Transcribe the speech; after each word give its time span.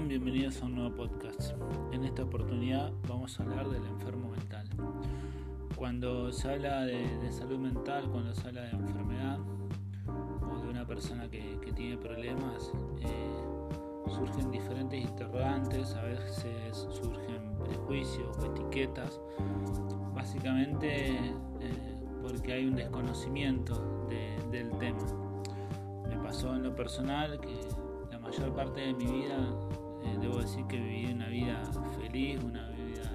Bienvenidos 0.00 0.62
a 0.62 0.64
un 0.64 0.76
nuevo 0.76 0.96
podcast. 0.96 1.52
En 1.92 2.04
esta 2.04 2.22
oportunidad 2.22 2.90
vamos 3.06 3.38
a 3.38 3.42
hablar 3.42 3.68
del 3.68 3.84
enfermo 3.84 4.30
mental. 4.30 4.66
Cuando 5.76 6.32
se 6.32 6.50
habla 6.50 6.86
de, 6.86 7.30
salud 7.30 7.58
mental, 7.58 8.08
cuando 8.10 8.32
se 8.32 8.48
habla 8.48 8.62
de 8.62 8.70
enfermedad 8.70 9.38
o 10.50 10.62
de 10.62 10.70
una 10.70 10.86
persona 10.86 11.28
que, 11.28 11.58
tiene 11.76 11.98
problemas, 11.98 12.72
eh, 13.02 14.10
surgen 14.10 14.50
diferentes 14.50 14.98
interrogantes, 14.98 15.94
a 15.94 16.02
veces 16.04 16.88
surgen 16.90 17.54
prejuicios 17.62 18.34
o 18.38 18.46
etiquetas, 18.46 19.20
básicamente 20.14 21.16
eh, 21.16 21.96
porque 22.22 22.54
hay 22.54 22.64
un 22.64 22.76
desconocimiento 22.76 24.06
del 24.50 24.70
tema. 24.78 25.04
Me 26.08 26.16
pasó 26.16 26.56
en 26.56 26.62
lo 26.62 26.74
personal 26.74 27.38
que 27.38 27.60
mayor 28.22 28.54
parte 28.54 28.80
de 28.80 28.94
mi 28.94 29.04
vida 29.04 29.36
eh, 30.04 30.16
debo 30.20 30.38
decir 30.38 30.66
que 30.66 30.78
viví 30.78 31.12
una 31.12 31.28
vida 31.28 31.62
feliz, 32.00 32.42
una 32.42 32.68
vida 32.70 33.10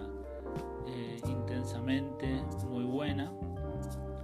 eh, 0.88 1.20
intensamente 1.28 2.44
muy 2.70 2.84
buena. 2.84 3.32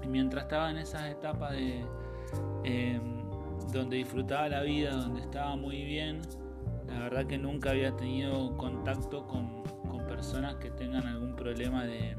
Y 0.04 0.08
mientras 0.08 0.44
estaba 0.44 0.72
en 0.72 0.78
esas 0.78 1.06
etapas 1.10 1.52
de 1.52 1.86
em, 2.64 3.24
donde 3.72 3.98
disfrutaba 3.98 4.50
la 4.50 4.62
vida, 4.62 4.92
donde 4.96 5.22
estaba 5.22 5.56
muy 5.56 5.84
bien, 5.84 6.22
la 6.88 7.00
verdad 7.00 7.26
que 7.26 7.38
nunca 7.38 7.72
había 7.72 7.96
tenido 7.96 8.56
contacto 8.58 9.28
con, 9.28 9.64
personas 10.08 10.56
que 10.56 10.70
tengan 10.70 11.08
algún 11.08 11.36
problema 11.36 11.86
de, 11.86 12.16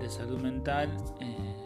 de 0.00 0.10
salud 0.10 0.38
mental. 0.40 0.90
Eh, 1.20 1.64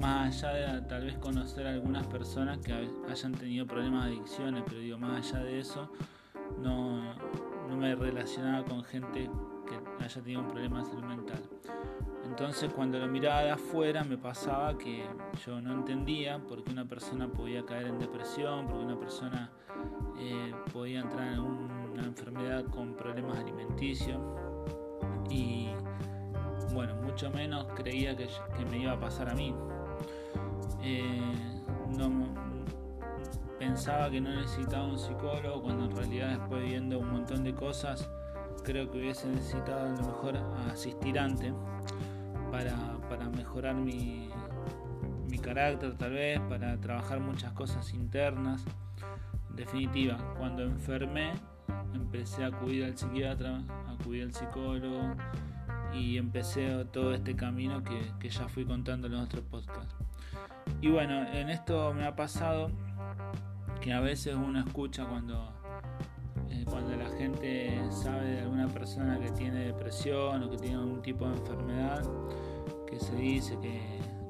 más 0.00 0.42
allá 0.42 0.74
de 0.74 0.82
tal 0.82 1.04
vez 1.04 1.18
conocer 1.18 1.66
a 1.66 1.70
algunas 1.70 2.06
personas 2.06 2.58
que 2.58 2.72
hayan 3.10 3.32
tenido 3.32 3.66
problemas 3.66 4.06
de 4.06 4.12
adicciones, 4.12 4.62
pero 4.66 4.80
digo, 4.80 4.96
más 4.96 5.32
allá 5.32 5.44
de 5.44 5.60
eso, 5.60 5.90
no, 6.58 7.14
me 7.76 7.94
relacionaba 7.94 8.64
con 8.64 8.82
gente 8.84 9.30
que 9.66 10.04
haya 10.04 10.22
tenido 10.22 10.40
un 10.40 10.48
problema 10.48 10.80
de 10.80 10.84
salud 10.86 11.04
mental. 11.04 11.42
Entonces 12.24 12.72
cuando 12.72 12.98
lo 12.98 13.08
miraba 13.08 13.42
de 13.42 13.50
afuera 13.50 14.04
me 14.04 14.18
pasaba 14.18 14.76
que 14.76 15.04
yo 15.46 15.60
no 15.60 15.72
entendía 15.72 16.38
por 16.38 16.62
qué 16.62 16.72
una 16.72 16.84
persona 16.84 17.28
podía 17.28 17.64
caer 17.64 17.86
en 17.86 17.98
depresión, 17.98 18.66
por 18.66 18.78
qué 18.78 18.84
una 18.84 18.98
persona 18.98 19.50
eh, 20.18 20.52
podía 20.72 21.00
entrar 21.00 21.32
en 21.34 21.40
una 21.40 22.04
enfermedad 22.04 22.64
con 22.66 22.94
problemas 22.94 23.38
alimenticios 23.38 24.20
y 25.30 25.68
bueno, 26.72 26.94
mucho 26.96 27.30
menos 27.30 27.66
creía 27.74 28.16
que, 28.16 28.28
me 28.70 28.78
iba 28.78 28.92
a 28.92 29.00
pasar 29.00 29.28
a 29.30 29.34
mí. 29.34 29.54
Eh, 30.82 31.20
pensaba 33.68 34.10
que 34.10 34.18
no 34.18 34.30
necesitaba 34.30 34.86
un 34.86 34.98
psicólogo 34.98 35.60
cuando 35.60 35.84
en 35.84 35.94
realidad 35.94 36.38
después 36.38 36.62
viendo 36.62 36.98
un 36.98 37.12
montón 37.12 37.44
de 37.44 37.52
cosas 37.52 38.08
creo 38.64 38.90
que 38.90 38.96
hubiese 38.96 39.28
necesitado 39.28 39.88
a 39.88 39.90
lo 39.90 40.06
mejor 40.06 40.38
asistirante 40.72 41.52
para, 42.50 42.74
para 43.10 43.28
mejorar 43.28 43.74
mi, 43.74 44.30
mi 45.28 45.38
carácter 45.38 45.98
tal 45.98 46.12
vez, 46.12 46.40
para 46.48 46.80
trabajar 46.80 47.20
muchas 47.20 47.52
cosas 47.52 47.92
internas. 47.92 48.64
En 49.50 49.56
definitiva, 49.56 50.16
cuando 50.38 50.62
enfermé 50.62 51.32
empecé 51.92 52.44
a 52.44 52.46
acudir 52.46 52.84
al 52.84 52.96
psiquiatra, 52.96 53.60
acudir 53.86 54.24
al 54.24 54.32
psicólogo 54.32 55.14
y 55.92 56.16
empecé 56.16 56.86
todo 56.86 57.12
este 57.12 57.36
camino 57.36 57.84
que, 57.84 58.00
que 58.18 58.30
ya 58.30 58.48
fui 58.48 58.64
contando 58.64 59.08
en 59.08 59.12
los 59.12 59.24
otros 59.24 59.44
podcasts. 59.44 59.94
Y 60.80 60.88
bueno, 60.88 61.26
en 61.32 61.50
esto 61.50 61.92
me 61.92 62.06
ha 62.06 62.16
pasado 62.16 62.70
que 63.88 63.94
a 63.94 64.00
veces 64.00 64.34
uno 64.34 64.60
escucha 64.60 65.06
cuando, 65.06 65.50
eh, 66.50 66.62
cuando 66.68 66.94
la 66.94 67.08
gente 67.16 67.80
sabe 67.90 68.32
de 68.32 68.40
alguna 68.40 68.68
persona 68.68 69.18
que 69.18 69.30
tiene 69.30 69.64
depresión 69.64 70.42
o 70.42 70.50
que 70.50 70.58
tiene 70.58 70.76
algún 70.76 71.00
tipo 71.00 71.26
de 71.26 71.34
enfermedad, 71.38 72.02
que 72.86 73.00
se 73.00 73.16
dice 73.16 73.58
que 73.62 73.80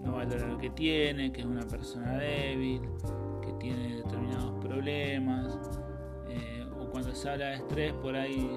no 0.05 0.13
valora 0.13 0.47
lo 0.47 0.59
que 0.59 0.71
tiene, 0.71 1.33
que 1.33 1.41
es 1.41 1.47
una 1.49 1.67
persona 1.67 2.19
débil, 2.19 2.83
que 3.43 3.53
tiene 3.55 3.97
determinados 3.97 4.65
problemas, 4.65 5.59
eh, 6.29 6.65
o 6.79 6.89
cuando 6.89 7.13
se 7.13 7.29
habla 7.29 7.47
de 7.47 7.55
estrés, 7.57 7.93
por 7.95 8.15
ahí 8.15 8.49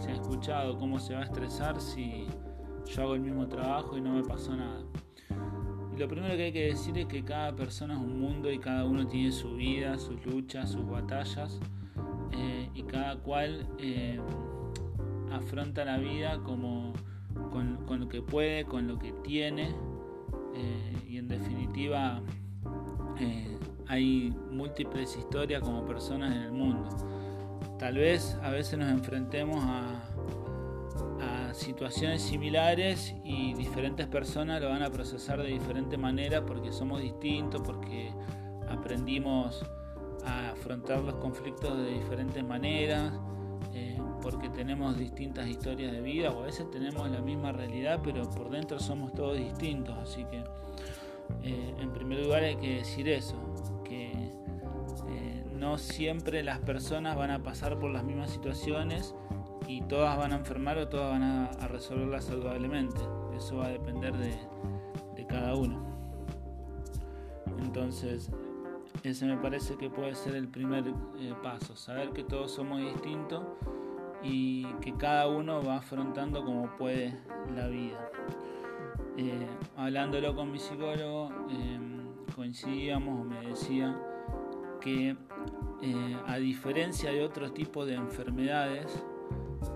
se 0.00 0.12
ha 0.12 0.14
escuchado 0.14 0.78
cómo 0.78 0.98
se 0.98 1.12
va 1.12 1.20
a 1.20 1.24
estresar 1.24 1.78
si 1.78 2.26
yo 2.86 3.02
hago 3.02 3.16
el 3.16 3.20
mismo 3.20 3.46
trabajo 3.48 3.98
y 3.98 4.00
no 4.00 4.14
me 4.14 4.22
pasó 4.22 4.56
nada 4.56 4.82
lo 5.98 6.08
primero 6.08 6.36
que 6.36 6.44
hay 6.44 6.52
que 6.52 6.66
decir 6.66 6.96
es 6.98 7.06
que 7.06 7.24
cada 7.24 7.54
persona 7.56 7.94
es 7.94 8.00
un 8.00 8.20
mundo 8.20 8.50
y 8.50 8.58
cada 8.58 8.84
uno 8.84 9.06
tiene 9.06 9.32
su 9.32 9.56
vida, 9.56 9.98
sus 9.98 10.24
luchas, 10.26 10.70
sus 10.70 10.86
batallas 10.86 11.58
eh, 12.32 12.68
y 12.74 12.82
cada 12.82 13.16
cual 13.16 13.66
eh, 13.78 14.20
afronta 15.32 15.84
la 15.84 15.98
vida 15.98 16.38
como 16.42 16.92
con, 17.50 18.00
lo 18.00 18.08
que 18.08 18.20
puede, 18.20 18.64
con 18.64 18.86
lo 18.86 18.98
que 18.98 19.12
tiene 19.24 19.74
eh, 20.54 20.96
y 21.08 21.18
en 21.18 21.28
definitiva 21.28 22.22
hay 23.88 24.34
múltiples 24.50 25.16
historias 25.16 25.62
como 25.62 25.86
personas 25.86 26.34
en 26.34 26.42
el 26.42 26.52
mundo. 26.52 26.88
Tal 27.78 27.94
vez 27.94 28.36
a 28.42 28.50
veces 28.50 28.78
nos 28.78 28.90
enfrentemos 28.90 29.64
a 29.64 30.15
situaciones 31.56 32.22
similares 32.22 33.14
y 33.24 33.54
diferentes 33.54 34.06
personas 34.06 34.60
lo 34.60 34.68
van 34.68 34.82
a 34.82 34.90
procesar 34.90 35.42
de 35.42 35.48
diferente 35.48 35.96
manera 35.96 36.44
porque 36.44 36.72
somos 36.72 37.00
distintos, 37.00 37.62
porque 37.62 38.10
aprendimos 38.68 39.64
a 40.24 40.50
afrontar 40.50 41.00
los 41.00 41.14
conflictos 41.16 41.76
de 41.78 41.94
diferentes 41.94 42.44
maneras, 42.44 43.12
eh, 43.74 43.98
porque 44.22 44.48
tenemos 44.48 44.98
distintas 44.98 45.46
historias 45.48 45.92
de 45.92 46.00
vida 46.00 46.30
o 46.30 46.42
a 46.42 46.46
veces 46.46 46.70
tenemos 46.70 47.10
la 47.10 47.20
misma 47.20 47.52
realidad 47.52 48.00
pero 48.02 48.28
por 48.30 48.50
dentro 48.50 48.78
somos 48.78 49.12
todos 49.14 49.36
distintos. 49.38 49.96
Así 49.98 50.24
que 50.24 50.44
eh, 51.42 51.74
en 51.80 51.92
primer 51.92 52.24
lugar 52.24 52.44
hay 52.44 52.56
que 52.56 52.76
decir 52.76 53.08
eso, 53.08 53.36
que 53.84 54.12
eh, 54.12 55.44
no 55.54 55.78
siempre 55.78 56.42
las 56.42 56.58
personas 56.60 57.16
van 57.16 57.30
a 57.30 57.42
pasar 57.42 57.78
por 57.78 57.90
las 57.90 58.04
mismas 58.04 58.30
situaciones 58.30 59.14
y 59.66 59.82
todas 59.82 60.16
van 60.16 60.32
a 60.32 60.36
enfermar 60.36 60.78
o 60.78 60.88
todas 60.88 61.10
van 61.10 61.22
a, 61.22 61.68
resolverla 61.68 62.20
saludablemente. 62.20 63.00
Eso 63.36 63.58
va 63.58 63.66
a 63.66 63.70
depender 63.70 64.14
de, 64.16 64.36
cada 65.26 65.56
uno. 65.56 65.84
Entonces, 67.58 68.30
ese 69.02 69.26
me 69.26 69.36
parece 69.36 69.76
que 69.76 69.90
puede 69.90 70.14
ser 70.14 70.36
el 70.36 70.46
primer 70.46 70.86
eh, 71.18 71.34
paso, 71.42 71.74
saber 71.74 72.10
que 72.10 72.22
todos 72.22 72.52
somos 72.52 72.80
distintos 72.80 73.42
y 74.22 74.64
que 74.80 74.94
cada 74.96 75.26
uno 75.26 75.62
va 75.64 75.78
afrontando 75.78 76.44
como 76.44 76.76
puede 76.76 77.18
la 77.54 77.66
vida. 77.66 78.10
Eh, 79.16 79.46
hablándolo 79.76 80.36
con 80.36 80.52
mi 80.52 80.60
psicólogo, 80.60 81.30
em, 81.50 82.06
coincidíamos 82.34 83.26
me 83.26 83.48
decía 83.48 84.00
que 84.80 85.16
eh, 85.82 86.16
a 86.26 86.36
diferencia 86.36 87.10
de 87.10 87.24
otros 87.24 87.52
tipos 87.52 87.86
de 87.86 87.94
enfermedades, 87.94 89.04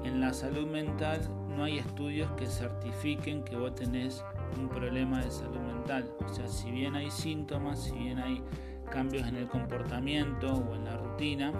en 0.05 0.21
la 0.21 0.33
salud 0.33 0.67
mental 0.67 1.21
no 1.57 1.65
hay 1.65 1.79
estudios 1.79 2.31
que 2.33 2.47
certifiquen 2.47 3.43
que 3.43 3.57
vos 3.57 3.75
tenés 3.75 4.25
un 4.59 4.69
problema 4.69 5.23
de 5.23 5.31
salud 5.31 5.61
mental. 5.61 6.11
O 6.25 6.29
sea, 6.33 6.49
si 6.49 6.71
bien 6.71 6.95
hay 6.95 7.11
síntomas, 7.11 7.83
si 7.83 7.93
bien 7.93 8.19
hay 8.19 8.43
cambios 8.91 9.27
en 9.29 9.37
el 9.37 9.49
comportamiento 9.49 10.53
o 10.53 10.75
en 10.75 10.85
la 10.85 10.97
rutina, 10.97 11.53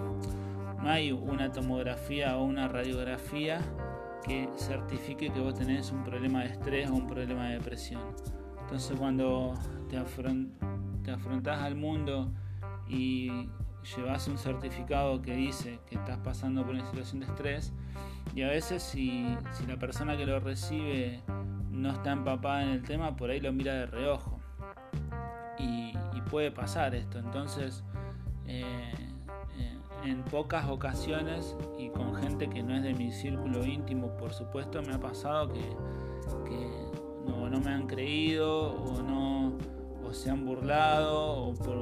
no 0.81 0.89
hay 0.89 1.11
una 1.11 1.51
tomografía 1.51 2.37
o 2.37 2.43
una 2.43 2.67
radiografía 2.67 3.61
que 4.23 4.49
certifique 4.57 5.31
que 5.31 5.39
vos 5.39 5.55
tenés 5.55 5.91
un 5.91 6.03
problema 6.03 6.41
de 6.41 6.47
estrés 6.47 6.89
o 6.89 6.93
un 6.93 7.07
problema 7.07 7.47
de 7.47 7.53
depresión. 7.55 8.01
Entonces 8.61 8.97
cuando 8.97 9.53
te, 9.89 9.97
te 11.03 11.11
afrontás 11.11 11.61
al 11.61 11.75
mundo 11.75 12.31
y 12.87 13.49
llevas 13.95 14.27
un 14.27 14.37
certificado 14.37 15.21
que 15.21 15.33
dice 15.33 15.79
que 15.87 15.95
estás 15.95 16.17
pasando 16.19 16.63
por 16.63 16.75
una 16.75 16.85
situación 16.85 17.21
de 17.21 17.25
estrés, 17.25 17.73
y 18.35 18.43
a 18.43 18.47
veces 18.47 18.81
si, 18.83 19.37
la 19.67 19.77
persona 19.77 20.17
que 20.17 20.25
lo 20.25 20.39
recibe 20.39 21.21
no 21.71 21.91
está 21.91 22.11
empapada 22.11 22.63
en 22.63 22.69
el 22.69 22.83
tema, 22.83 23.15
por 23.15 23.29
ahí 23.29 23.39
lo 23.39 23.51
mira 23.51 23.73
de 23.73 23.85
reojo. 23.85 24.39
Y, 25.57 25.93
puede 26.29 26.49
pasar 26.49 26.95
esto. 26.95 27.19
Entonces, 27.19 27.83
eh, 28.47 28.63
eh, 29.57 29.77
en 30.05 30.23
pocas 30.23 30.69
ocasiones 30.69 31.57
y 31.77 31.89
con 31.89 32.15
gente 32.15 32.49
que 32.49 32.63
no 32.63 32.73
es 32.73 32.83
de 32.83 32.93
mi 32.93 33.11
círculo 33.11 33.65
íntimo, 33.65 34.15
por 34.15 34.31
supuesto, 34.31 34.81
me 34.81 34.93
ha 34.93 34.99
pasado 34.99 35.51
que, 35.51 35.75
no, 37.27 37.49
no, 37.49 37.59
me 37.59 37.71
han 37.71 37.85
creído 37.85 38.71
o 38.71 39.01
no 39.01 39.57
se 40.13 40.29
han 40.29 40.45
burlado 40.45 41.47
o 41.47 41.53
por, 41.53 41.77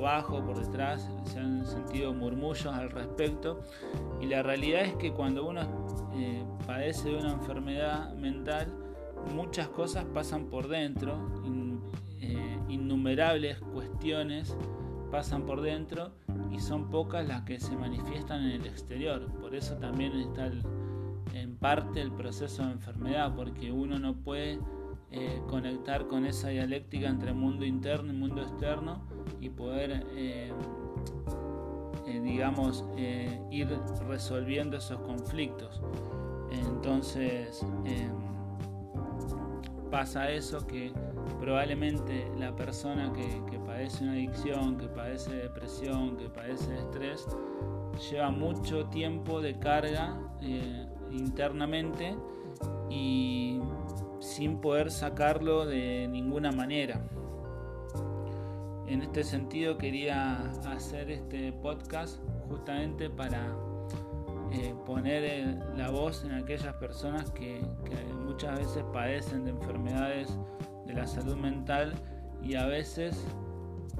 bajo, 0.00 0.44
por 0.44 0.64
detrás, 0.64 1.10
se 1.24 1.38
han 1.38 1.66
sentido 1.66 2.12
murmullos 2.12 2.66
al 2.66 2.90
respecto. 2.90 3.60
Y 4.20 4.26
la 4.26 4.42
realidad 4.42 4.82
es 4.82 4.94
que 4.94 5.12
cuando 5.12 5.46
uno 5.46 5.62
eh, 6.14 6.44
padece 6.66 7.10
de 7.10 7.18
una 7.18 7.32
enfermedad 7.32 8.14
mental, 8.14 8.72
muchas 9.34 9.68
cosas 9.68 10.04
pasan 10.06 10.46
por 10.46 10.68
dentro, 10.68 11.18
eh, 12.20 12.58
innumerables 12.68 13.58
cuestiones 13.60 14.56
pasan 15.10 15.46
por 15.46 15.60
dentro 15.60 16.12
y 16.50 16.60
son 16.60 16.90
pocas 16.90 17.26
las 17.26 17.42
que 17.42 17.60
se 17.60 17.76
manifiestan 17.76 18.42
en 18.44 18.60
el 18.60 18.66
exterior. 18.66 19.26
Por 19.40 19.54
eso 19.54 19.76
también 19.76 20.12
está 20.12 20.50
en 21.34 21.56
parte 21.56 22.00
el 22.00 22.12
proceso 22.12 22.64
de 22.64 22.72
enfermedad, 22.72 23.34
porque 23.34 23.72
uno 23.72 23.98
no 23.98 24.14
puede 24.16 24.58
eh, 25.10 25.40
conectar 25.48 26.06
con 26.06 26.26
esa 26.26 26.48
dialéctica 26.48 27.08
entre 27.08 27.32
mundo 27.32 27.64
interno 27.64 28.12
y 28.12 28.16
mundo 28.16 28.42
externo 28.42 29.00
y 29.40 29.48
poder, 29.48 30.06
eh, 30.14 30.52
eh, 32.06 32.20
digamos, 32.20 32.84
ir 33.50 33.68
resolviendo 34.06 34.76
esos 34.76 35.00
conflictos. 35.00 35.80
Entonces, 36.50 37.64
pasa 39.90 40.30
eso 40.30 40.66
que 40.66 40.92
probablemente 41.40 42.30
la 42.36 42.54
persona 42.54 43.10
que, 43.14 43.58
padece 43.60 44.04
una 44.04 44.12
adicción, 44.12 44.76
que 44.76 44.88
padece 44.88 45.30
depresión, 45.36 46.18
que 46.18 46.28
padece 46.28 46.76
estrés, 46.78 47.26
lleva 48.10 48.30
mucho 48.30 48.86
tiempo 48.86 49.40
de 49.40 49.58
carga 49.58 50.18
internamente 51.10 52.14
y 52.90 53.60
sin 54.20 54.60
poder 54.60 54.90
sacarlo 54.90 55.66
de 55.66 56.08
ninguna 56.08 56.52
manera. 56.52 57.00
En 58.86 59.02
este 59.02 59.22
sentido 59.22 59.76
quería 59.76 60.50
hacer 60.66 61.10
este 61.10 61.52
podcast 61.52 62.22
justamente 62.48 63.10
para 63.10 63.54
eh, 64.50 64.74
poner 64.86 65.58
la 65.76 65.90
voz 65.90 66.24
en 66.24 66.32
aquellas 66.32 66.74
personas 66.76 67.30
que, 67.32 67.60
muchas 68.24 68.58
veces 68.58 68.84
padecen 68.92 69.44
de 69.44 69.50
enfermedades 69.50 70.38
de 70.86 70.94
la 70.94 71.06
salud 71.06 71.36
mental 71.36 71.94
y 72.42 72.54
a 72.54 72.66
veces 72.66 73.26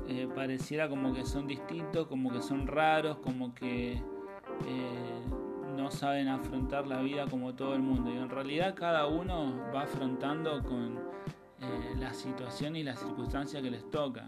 eh, 0.06 0.28
pareciera 0.34 0.88
como 0.88 1.12
que 1.12 1.24
son 1.24 1.46
distintos, 1.46 2.06
como 2.06 2.30
que 2.30 2.40
son 2.40 2.66
raros, 2.66 3.18
como 3.18 3.54
que 3.54 3.94
eh, 3.94 5.22
no 5.78 5.92
saben 5.92 6.26
afrontar 6.26 6.88
la 6.88 7.00
vida 7.00 7.26
como 7.30 7.54
todo 7.54 7.74
el 7.74 7.82
mundo. 7.82 8.12
Y 8.12 8.16
en 8.16 8.28
realidad 8.28 8.74
cada 8.74 9.06
uno 9.06 9.54
va 9.72 9.82
afrontando 9.82 10.60
con 10.64 10.98
eh, 11.60 11.94
la 11.96 12.12
situación 12.12 12.74
y 12.74 12.82
las 12.82 12.98
circunstancias 12.98 13.62
que 13.62 13.70
les 13.70 13.88
toca. 13.88 14.26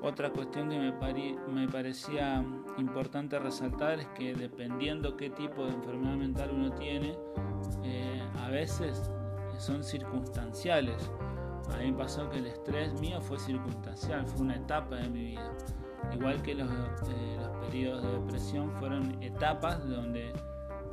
Otra 0.00 0.30
cuestión 0.30 0.68
que 0.68 0.78
me, 0.78 1.68
parecía 1.68 2.44
importante 2.78 3.38
resaltar 3.40 3.98
es 3.98 4.06
que 4.08 4.34
dependiendo 4.34 5.16
qué 5.16 5.30
tipo 5.30 5.64
de 5.66 5.72
enfermedad 5.72 6.14
mental 6.14 6.50
uno 6.52 6.70
tiene, 6.72 7.16
eh, 7.82 8.22
a 8.44 8.48
veces 8.50 9.10
son 9.58 9.82
circunstanciales. 9.82 11.10
A 11.74 11.78
mí 11.78 11.90
me 11.90 11.98
pasó 11.98 12.30
que 12.30 12.38
el 12.38 12.46
estrés 12.46 12.92
mío 13.00 13.20
fue 13.20 13.40
circunstancial, 13.40 14.24
fue 14.26 14.42
una 14.42 14.54
etapa 14.54 14.96
de 14.96 15.08
mi 15.08 15.24
vida. 15.30 15.50
Igual 16.14 16.40
que 16.42 16.54
los, 16.54 16.70
eh, 16.70 17.36
los 17.40 17.66
periodos 17.66 18.04
de 18.04 18.12
depresión 18.12 18.70
fueron 18.78 19.20
etapas 19.20 19.88
donde 19.88 20.32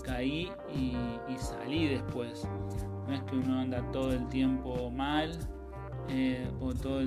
caí 0.03 0.51
y, 0.73 0.95
salí 1.37 1.87
después. 1.87 2.47
No 3.07 3.13
es 3.13 3.21
que 3.23 3.35
uno 3.35 3.59
anda 3.59 3.81
todo 3.91 4.11
el 4.13 4.27
tiempo 4.29 4.91
mal 4.91 5.37
eh, 6.09 6.49
o 6.61 6.73
todo 6.73 7.01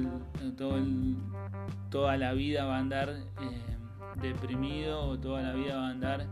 todo 0.57 0.79
toda 1.91 2.17
la 2.17 2.33
vida 2.33 2.65
va 2.65 2.77
a 2.77 2.81
andar 2.81 3.11
eh, 3.11 3.77
deprimido 4.21 5.01
o 5.03 5.19
toda 5.19 5.43
la 5.43 5.53
vida 5.53 5.77
va 5.77 5.89
a 5.89 5.91
andar 5.91 6.27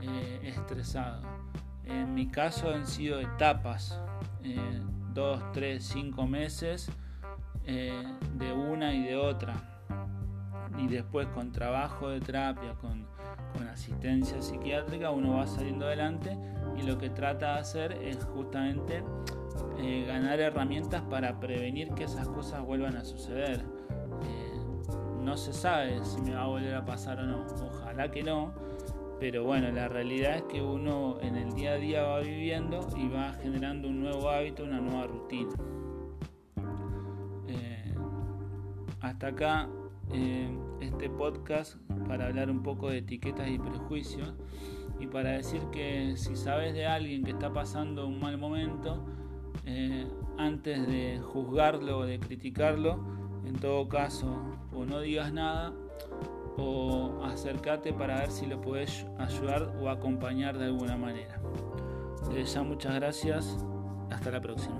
eh, 0.00 0.40
estresado. 0.42 1.22
En 1.84 2.14
mi 2.14 2.26
caso 2.26 2.70
han 2.70 2.86
sido 2.86 3.20
etapas, 3.20 4.00
dos, 5.14 5.40
tres, 5.52 5.84
cinco 5.84 6.26
meses 6.26 6.90
de 7.64 8.52
una 8.52 8.92
y 8.92 9.04
de 9.04 9.16
otra. 9.16 9.54
Y 10.76 10.88
después 10.88 11.28
con 11.28 11.52
trabajo 11.52 12.08
de 12.08 12.20
terapia, 12.20 12.74
con 12.74 13.06
con 13.56 13.68
asistencia 13.68 14.40
psiquiátrica 14.42 15.10
uno 15.10 15.36
va 15.36 15.46
saliendo 15.46 15.86
adelante 15.86 16.36
y 16.76 16.82
lo 16.82 16.98
que 16.98 17.10
trata 17.10 17.54
de 17.54 17.60
hacer 17.60 17.92
es 17.92 18.22
justamente 18.24 19.02
eh, 19.78 20.04
ganar 20.06 20.40
herramientas 20.40 21.02
para 21.02 21.40
prevenir 21.40 21.92
que 21.94 22.04
esas 22.04 22.28
cosas 22.28 22.62
vuelvan 22.62 22.96
a 22.96 23.04
suceder. 23.04 23.64
Eh, 24.22 24.60
no 25.22 25.36
se 25.36 25.52
sabe 25.52 26.04
si 26.04 26.20
me 26.20 26.34
va 26.34 26.42
a 26.42 26.46
volver 26.46 26.74
a 26.74 26.84
pasar 26.84 27.18
o 27.20 27.26
no, 27.26 27.46
ojalá 27.66 28.10
que 28.10 28.22
no, 28.22 28.52
pero 29.18 29.44
bueno, 29.44 29.70
la 29.72 29.88
realidad 29.88 30.36
es 30.36 30.42
que 30.42 30.60
uno 30.60 31.18
en 31.22 31.36
el 31.36 31.52
día 31.54 31.72
a 31.72 31.76
día 31.76 32.02
va 32.02 32.20
viviendo 32.20 32.86
y 32.96 33.08
va 33.08 33.32
generando 33.42 33.88
un 33.88 34.00
nuevo 34.00 34.28
hábito, 34.28 34.64
una 34.64 34.80
nueva 34.80 35.06
rutina. 35.06 35.50
Eh, 37.48 37.94
hasta 39.00 39.28
acá 39.28 39.68
este 40.80 41.10
podcast 41.10 41.76
para 42.06 42.26
hablar 42.26 42.50
un 42.50 42.62
poco 42.62 42.90
de 42.90 42.98
etiquetas 42.98 43.48
y 43.48 43.58
prejuicios 43.58 44.34
y 44.98 45.06
para 45.06 45.30
decir 45.30 45.60
que 45.72 46.16
si 46.16 46.36
sabes 46.36 46.74
de 46.74 46.86
alguien 46.86 47.24
que 47.24 47.32
está 47.32 47.52
pasando 47.52 48.06
un 48.06 48.20
mal 48.20 48.38
momento, 48.38 49.04
eh, 49.64 50.06
antes 50.38 50.86
de 50.86 51.20
juzgarlo 51.20 51.98
o 51.98 52.06
de 52.06 52.18
criticarlo, 52.18 52.98
en 53.44 53.54
todo 53.54 53.88
caso, 53.88 54.36
o 54.72 54.84
no 54.84 55.00
digas 55.00 55.32
nada 55.32 55.72
o 56.56 57.22
acércate 57.24 57.92
para 57.92 58.20
ver 58.20 58.30
si 58.30 58.46
lo 58.46 58.60
puedes 58.60 59.06
ayudar 59.18 59.74
o 59.80 59.90
acompañar 59.90 60.58
de 60.58 60.66
alguna 60.66 60.96
manera. 60.96 61.40
Les 62.32 62.52
ya 62.54 62.62
muchas 62.62 62.94
gracias, 62.94 63.58
hasta 64.10 64.30
la 64.30 64.40
próxima. 64.40 64.78